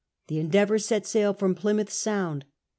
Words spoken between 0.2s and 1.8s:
The Endeavour set sail from Ply